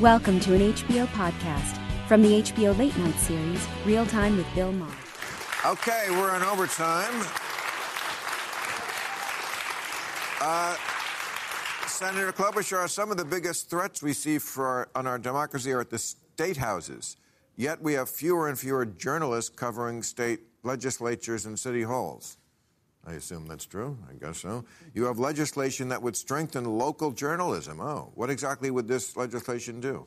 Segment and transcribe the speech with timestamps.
[0.00, 4.72] Welcome to an HBO podcast from the HBO Late Night series, Real Time with Bill
[4.72, 4.90] Maher.
[5.66, 7.12] Okay, we're in overtime.
[10.40, 10.74] Uh,
[11.86, 15.82] Senator Klobuchar, some of the biggest threats we see for our, on our democracy are
[15.82, 17.18] at the state houses.
[17.56, 22.38] Yet we have fewer and fewer journalists covering state legislatures and city halls.
[23.06, 23.96] I assume that's true.
[24.08, 24.64] I guess so.
[24.94, 27.80] You have legislation that would strengthen local journalism.
[27.80, 30.06] Oh, what exactly would this legislation do?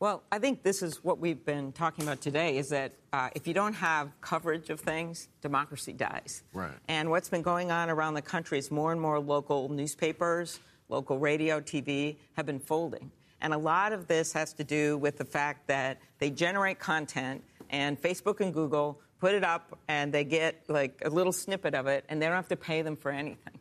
[0.00, 3.48] Well, I think this is what we've been talking about today is that uh, if
[3.48, 6.44] you don't have coverage of things, democracy dies.
[6.52, 6.70] Right.
[6.86, 11.18] And what's been going on around the country is more and more local newspapers, local
[11.18, 13.10] radio, TV have been folding.
[13.40, 17.42] And a lot of this has to do with the fact that they generate content
[17.70, 21.86] and Facebook and Google put it up and they get like a little snippet of
[21.86, 23.58] it and they don't have to pay them for anything.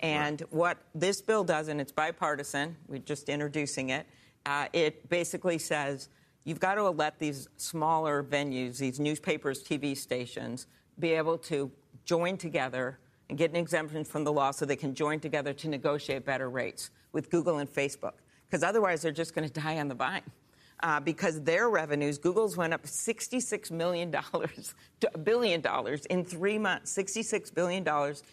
[0.00, 0.52] And right.
[0.52, 4.06] what this bill does, and it's bipartisan, we're just introducing it,
[4.46, 6.08] uh, it basically says
[6.44, 10.66] you've got to let these smaller venues, these newspapers, TV stations,
[10.98, 11.70] be able to
[12.04, 12.98] join together
[13.28, 16.50] and get an exemption from the law so they can join together to negotiate better
[16.50, 18.14] rates with Google and Facebook.
[18.46, 20.22] Because otherwise, they're just going to die on the vine
[20.82, 26.58] uh, because their revenues, Google's went up $66 million to a billion dollars in three
[26.58, 27.86] months, $66 billion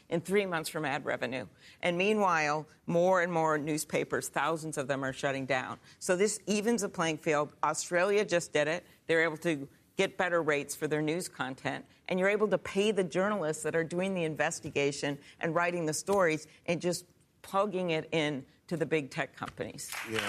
[0.09, 1.45] in three months from ad revenue.
[1.81, 5.77] And meanwhile, more and more newspapers, thousands of them are shutting down.
[5.99, 7.53] So this evens the playing field.
[7.63, 8.83] Australia just did it.
[9.07, 11.85] They're able to get better rates for their news content.
[12.07, 15.93] And you're able to pay the journalists that are doing the investigation and writing the
[15.93, 17.05] stories and just
[17.41, 19.91] plugging it in to the big tech companies.
[20.11, 20.19] Yeah.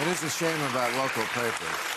[0.00, 1.92] It is a shame about local papers.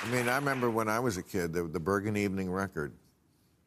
[0.00, 2.92] I mean, I remember when I was a kid, the, the Bergen Evening Record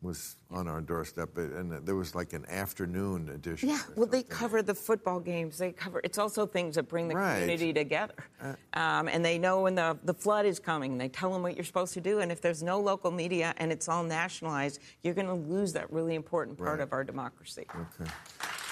[0.01, 3.69] was on our doorstep, and there was like an afternoon edition.
[3.69, 5.57] Yeah, well, they cover the football games.
[5.57, 6.01] They cover.
[6.03, 7.39] It's also things that bring the right.
[7.39, 10.97] community together, uh, um, and they know when the the flood is coming.
[10.97, 13.71] They tell them what you're supposed to do, and if there's no local media and
[13.71, 16.83] it's all nationalized, you're going to lose that really important part right.
[16.83, 17.67] of our democracy.
[17.69, 18.09] Okay.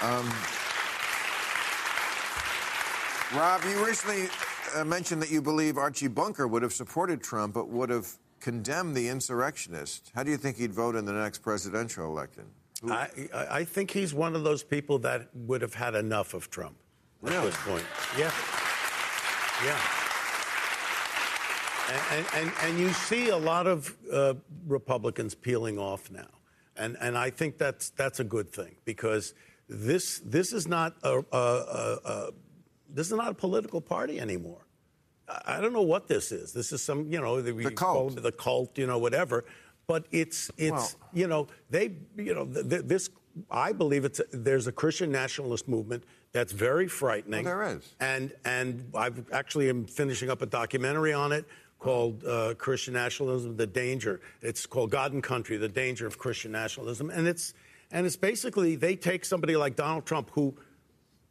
[0.01, 0.33] Um,
[3.35, 4.27] Rob, you recently
[4.75, 8.07] uh, mentioned that you believe Archie Bunker would have supported Trump, but would have
[8.39, 10.11] condemned the insurrectionists.
[10.15, 12.45] How do you think he'd vote in the next presidential election?
[12.89, 16.77] I, I, think he's one of those people that would have had enough of Trump
[17.25, 17.83] at this point.
[18.17, 18.31] Yeah.
[19.65, 19.77] Yeah.
[22.11, 24.35] And, and, and you see a lot of uh,
[24.65, 26.29] Republicans peeling off now.
[26.77, 29.33] And, and I think that's, that's a good thing because
[29.67, 32.29] this, this is not a, a, a
[32.93, 34.65] this is not a political party anymore.
[35.45, 36.53] I don't know what this is.
[36.53, 39.45] This is some, you know, the, the cult, the cult, you know, whatever.
[39.87, 43.09] But it's, it's, well, you know, they, you know, th- this.
[43.49, 47.45] I believe it's there's a Christian nationalist movement that's very frightening.
[47.45, 51.45] Well, there is, and and I've actually am finishing up a documentary on it
[51.77, 54.19] called uh, Christian Nationalism: The Danger.
[54.41, 57.53] It's called God and Country: The Danger of Christian Nationalism, and it's
[57.91, 60.55] and it's basically they take somebody like Donald Trump who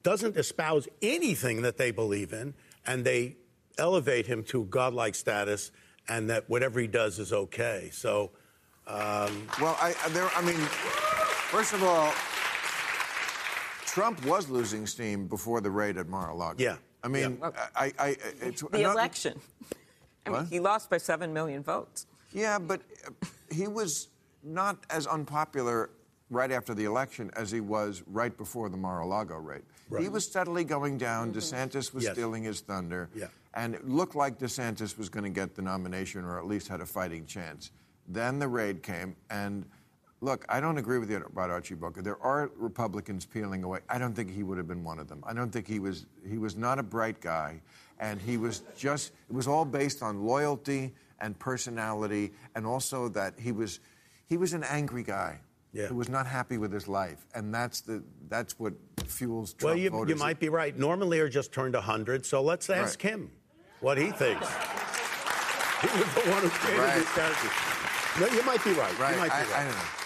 [0.09, 2.55] doesn't espouse anything that they believe in,
[2.87, 3.37] and they
[3.77, 5.71] elevate him to godlike status,
[6.09, 7.91] and that whatever he does is okay.
[7.93, 8.31] So,
[8.87, 10.57] um, well, I, there, I mean,
[11.53, 12.11] first of all,
[13.85, 16.65] Trump was losing steam before the raid at Mar-a-Lago.
[16.65, 16.77] Yeah.
[17.05, 17.51] I mean, yeah.
[17.77, 19.39] I, I, it's, the election.
[20.25, 22.07] I mean, he lost by seven million votes.
[22.33, 22.81] Yeah, but
[23.51, 24.09] he was
[24.43, 25.91] not as unpopular
[26.31, 29.63] right after the election as he was right before the Mar-a-Lago raid.
[29.89, 30.03] Right.
[30.03, 31.33] He was steadily going down.
[31.33, 31.39] Mm-hmm.
[31.39, 32.13] DeSantis was yes.
[32.13, 33.09] stealing his thunder.
[33.15, 33.27] Yeah.
[33.55, 36.81] And it looked like DeSantis was going to get the nomination or at least had
[36.81, 37.71] a fighting chance.
[38.07, 39.67] Then the raid came, and
[40.23, 42.01] look, I don't agree with you about Archie Bunker.
[42.01, 43.81] There are Republicans peeling away.
[43.89, 45.23] I don't think he would have been one of them.
[45.27, 46.07] I don't think he was.
[46.27, 47.61] He was not a bright guy,
[48.01, 49.13] and he was just.
[49.29, 53.81] It was all based on loyalty and personality, and also that he was.
[54.27, 55.41] He was an angry guy
[55.73, 55.87] yeah.
[55.87, 58.75] who was not happy with his life, and that's the that's what
[59.07, 60.11] fuels Trump well, you, voters.
[60.11, 60.77] you might be right.
[60.77, 63.13] Norman Lear just turned 100, so let's ask right.
[63.13, 63.31] him
[63.81, 64.47] what he thinks.
[65.81, 66.99] he was the one who created right.
[66.99, 67.51] these characters.
[68.21, 68.99] No, you might be right.
[68.99, 69.15] Right.
[69.15, 69.57] You might be I, right.
[69.57, 69.99] I don't know.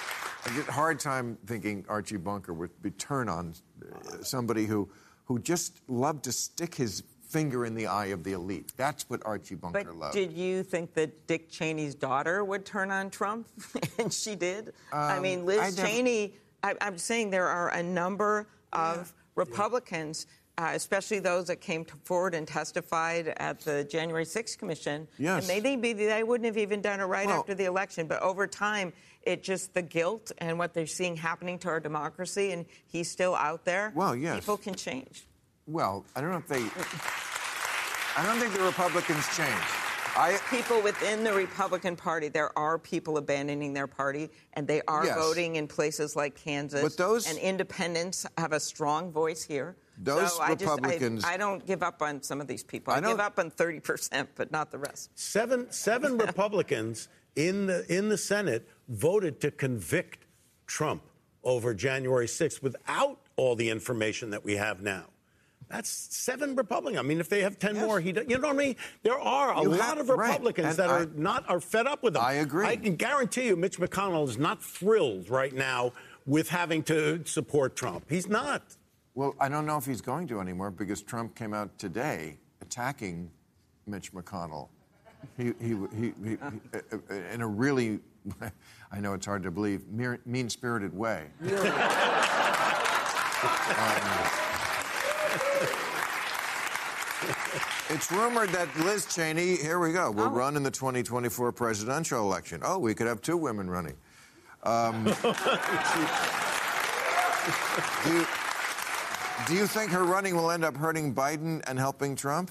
[0.45, 4.91] I get a hard time thinking Archie Bunker would be turn on uh, somebody who
[5.25, 8.73] who just loved to stick his finger in the eye of the elite.
[8.77, 10.15] That's what Archie Bunker but loved.
[10.15, 13.49] Did you think that Dick Cheney's daughter would turn on Trump?
[13.99, 14.69] and she did.
[14.93, 15.89] Um, I mean, Liz I never...
[15.89, 16.35] Cheney.
[16.63, 19.23] I, am saying there are a number of yeah.
[19.35, 20.27] Republicans.
[20.59, 25.09] Uh, especially those that came forward and testified at the January 6th Commission.
[25.17, 25.49] Yes.
[25.49, 28.07] And they, they, they wouldn't have even done it right well, after the election.
[28.07, 28.93] But over time,
[29.23, 33.35] it just the guilt and what they're seeing happening to our democracy, and he's still
[33.35, 33.93] out there.
[33.95, 34.41] Well, yes.
[34.41, 35.25] People can change.
[35.67, 36.63] Well, I don't know if they.
[38.21, 39.53] I don't think the Republicans changed.
[40.15, 45.07] I, people within the Republican Party, there are people abandoning their party, and they are
[45.07, 45.17] Yes.
[45.17, 46.83] voting in places like Kansas.
[46.83, 49.77] But those- and independents have a strong voice here.
[49.97, 52.93] Those so I just- I- Republicans- I, don't give up on some of these people.
[52.93, 55.11] I I, give up on 30 percent, but not the rest.
[55.15, 60.27] Seven seven Republicans in the in the Senate voted to convict
[60.67, 61.05] Trump
[61.43, 65.07] over January 6th without all the information that we have now.
[65.73, 66.99] That's seven Republicans.
[66.99, 67.85] I mean, if they have ten Yes.
[67.87, 68.77] more, he do- you know what I mean.
[69.03, 70.09] There are a You lot have- of.
[70.11, 72.23] Republicans And that I- are not are fed up with him.
[72.23, 72.67] I agree.
[72.67, 75.93] I can guarantee you, Mitch McConnell is not thrilled right now
[76.27, 78.05] with having to support Trump.
[78.11, 78.63] He's not.
[79.15, 83.31] well, I don't know if he's going to anymore because Trump came out today attacking
[83.87, 84.69] Mitch McConnell.
[85.39, 86.51] He, he, he, he, he- uh,
[87.33, 88.01] in a really,
[88.93, 91.29] I know it's hard to believe, mean spirited way.
[97.93, 102.63] It's rumored that Liz Cheney, here we go, will run in the 2024 presidential election.
[102.65, 103.95] Oh, we could have two women running.
[104.63, 105.05] Um,
[108.05, 108.27] do, you,
[109.47, 112.51] do you think her running will end up hurting Biden and helping Trump?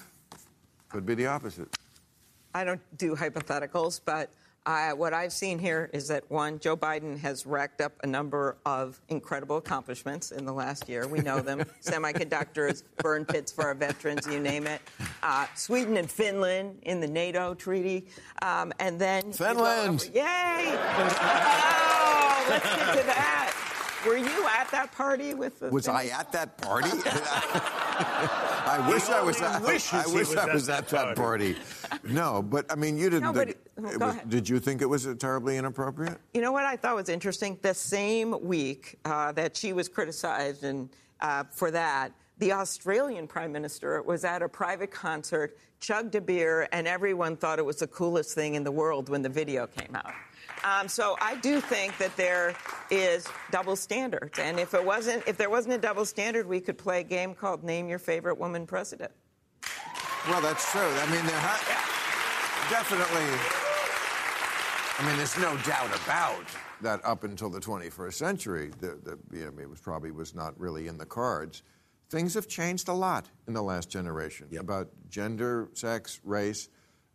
[0.89, 1.75] Could be the opposite.
[2.53, 4.29] I don't do hypotheticals, but
[4.67, 8.57] uh, what I've seen here is that one, Joe Biden has racked up a number
[8.63, 11.07] of incredible accomplishments in the last year.
[11.07, 14.81] We know them: semiconductors, burn pits for our veterans, you name it.
[15.23, 18.07] Uh, Sweden and Finland in the NATO treaty,
[18.41, 20.01] um, and then Finland!
[20.01, 20.75] over- Yay!
[20.75, 23.53] Oh, let's get to that.
[24.05, 25.69] Were you at that party with the?
[25.69, 26.89] Was I at that party?
[27.05, 29.39] I wish I was.
[29.41, 31.55] At, wishes I wish was I was that at that party.
[32.03, 33.57] No, but I mean, you didn't No, but think.
[33.57, 34.29] it- it go was- ahead.
[34.29, 36.17] did you think it was terribly inappropriate?
[36.33, 37.59] You know what I thought was interesting?
[37.61, 40.89] The same week uh, that she was criticized and
[41.19, 46.67] uh, for that, the Australian Prime Minister was at a private concert, chugged a beer,
[46.71, 49.95] and everyone thought it was the coolest thing in the world when the video came
[49.95, 50.11] out.
[50.63, 52.55] Um, so I do think that there
[52.89, 56.79] is double standards, and if it wasn't, if there wasn't a double standard, we could
[56.79, 59.11] play a game called Name Your Favorite Woman President.
[60.27, 60.81] Well, that's true.
[60.81, 63.37] I mean, there ha- definitely.
[64.97, 66.45] I mean, there's no doubt about
[66.81, 67.05] that.
[67.05, 70.87] Up until the 21st century, the, the, you know, it was probably was not really
[70.87, 71.61] in the cards.
[72.11, 76.67] Things have changed a lot in the last generation about gender, sex, race.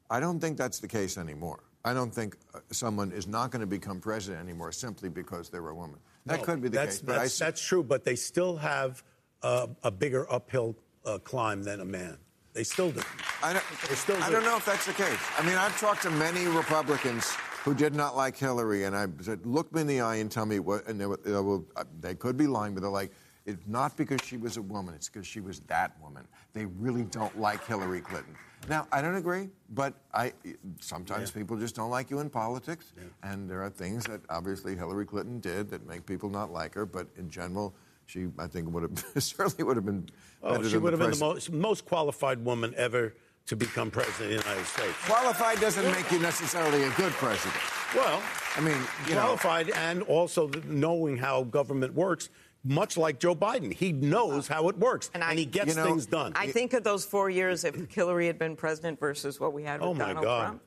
[0.08, 1.64] I don't think that's the case anymore.
[1.84, 5.68] I don't think uh, someone is not going to become president anymore simply because they're
[5.68, 6.00] a woman.
[6.24, 9.04] That No, could be the that's, case, I That's, that's true, but they still have
[9.42, 12.16] uh, a bigger uphill uh, climb than a man.
[12.54, 13.02] They still do.
[13.42, 14.32] I don't, They still I do.
[14.36, 15.18] don't know if that's the case.
[15.38, 17.30] I mean, I've talked to many Republicans
[17.64, 20.46] who did not like Hillary, and I said, "Look me in the eye and tell
[20.46, 23.12] me what." And they, were- they, will, uh, they could be lying, but they're like,
[23.46, 27.04] "It's not because she was a woman; it's because she was that woman." They really
[27.04, 28.34] don't like Hillary Clinton.
[28.68, 30.32] Now, I don't agree, but I
[30.80, 35.06] sometimes people just don't like you in politics, and there are things that obviously Hillary
[35.06, 36.84] Clinton did that make people not like her.
[36.84, 37.74] But in general,
[38.06, 40.08] she, I think, would have certainly would have been.
[40.42, 43.14] Oh, she would have been the most, most qualified woman ever
[43.46, 44.94] to become president of the United States.
[45.04, 47.54] Qualified doesn't make you necessarily a good president.
[47.94, 48.20] Well,
[48.56, 48.76] I mean,
[49.08, 52.28] you know, qualified and also knowing how government works,
[52.66, 53.72] much like Joe Biden.
[53.72, 56.32] He knows how it works, and, And he gets You know, things done.
[56.34, 59.80] I think of those four years if Hillary had been president versus what we had
[59.80, 60.42] with Oh, my Donald God.
[60.46, 60.62] Trump.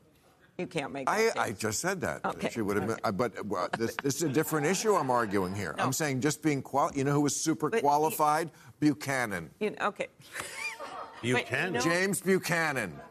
[0.58, 1.29] You can't make I.
[1.38, 2.25] I just said that.
[2.25, 2.50] Okay.
[2.50, 3.12] She would have Okay.
[3.12, 5.74] but well, this, this is a different issue I'm arguing here.
[5.77, 5.86] No.
[5.86, 6.91] I'm saying just being qual.
[6.94, 8.51] You know who was super But- qualified?
[8.82, 9.50] Buchanan.
[9.62, 10.08] You know, okay.
[11.22, 11.68] you but, can.
[11.68, 12.94] you know- James Buchanan.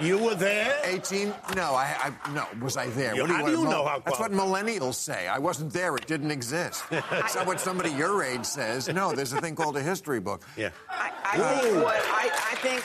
[0.00, 0.78] You were there.
[0.84, 1.34] 18.
[1.56, 2.46] No, I, I no.
[2.62, 3.16] Was I there?
[3.16, 5.26] You- What how do you want- know how That's what millennials say.
[5.26, 5.96] I wasn't there.
[5.96, 6.84] It didn't exist.
[6.90, 8.88] That's not what somebody your age says.
[8.88, 10.44] No, there's a thing called a history book.
[10.56, 10.70] Yeah.
[10.88, 12.84] I, I think what I, I think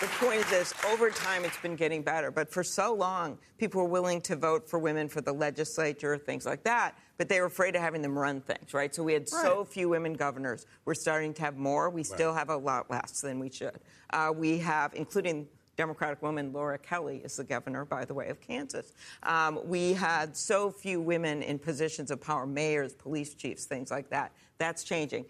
[0.00, 2.30] the point is this: over time, it's been getting better.
[2.30, 6.46] But for so long, people were willing to vote for women for the legislature, things
[6.46, 6.96] like that.
[7.16, 8.94] But they were afraid of having them run things, right?
[8.94, 10.66] So we had so few women governors.
[10.84, 11.90] We're starting to have more.
[11.90, 13.78] We still have a lot less than we should.
[14.10, 15.46] Uh, we have, including
[15.76, 18.92] Democratic woman Laura Kelly is the governor, by the way, of Kansas.
[19.22, 24.08] Um, we had so few women in positions of power, mayors, police chiefs, things like
[24.10, 24.32] that.
[24.58, 25.26] That's changing.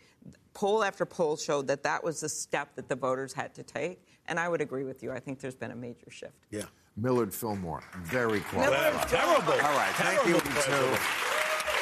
[0.53, 4.07] Poll after poll showed that that was the step that the voters had to take,
[4.27, 5.13] and I would agree with you.
[5.13, 6.33] I think there's been a major shift.
[6.51, 6.63] Yeah.
[6.97, 8.93] Millard Fillmore, very qualified.
[8.93, 9.53] Millard Terrible.
[9.53, 11.01] All right, thank you Terrible to president.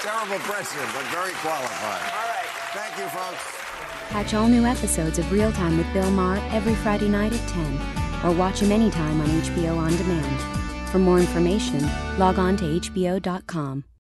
[0.01, 2.13] terrible president, but very qualified.
[2.13, 2.49] All right.
[2.73, 3.59] Thank you, folks.
[4.09, 8.25] Catch all new episodes of Real Time with Bill Maher every Friday night at 10,
[8.25, 10.89] or watch him anytime on HBO On Demand.
[10.91, 11.81] For more information,
[12.19, 13.85] log on to HBO.com.